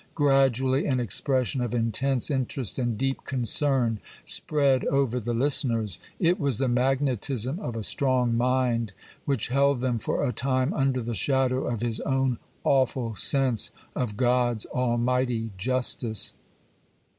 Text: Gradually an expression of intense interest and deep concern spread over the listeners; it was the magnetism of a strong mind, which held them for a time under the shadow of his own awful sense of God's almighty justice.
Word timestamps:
Gradually 0.15 0.87
an 0.87 0.99
expression 0.99 1.61
of 1.61 1.75
intense 1.75 2.31
interest 2.31 2.79
and 2.79 2.97
deep 2.97 3.23
concern 3.23 3.99
spread 4.25 4.83
over 4.85 5.19
the 5.19 5.35
listeners; 5.35 5.99
it 6.17 6.39
was 6.39 6.57
the 6.57 6.67
magnetism 6.67 7.59
of 7.59 7.75
a 7.75 7.83
strong 7.83 8.35
mind, 8.35 8.93
which 9.25 9.49
held 9.49 9.79
them 9.79 9.99
for 9.99 10.25
a 10.25 10.33
time 10.33 10.73
under 10.73 11.01
the 11.03 11.13
shadow 11.13 11.67
of 11.67 11.81
his 11.81 11.99
own 11.99 12.39
awful 12.63 13.13
sense 13.13 13.69
of 13.95 14.17
God's 14.17 14.65
almighty 14.73 15.51
justice. 15.55 16.33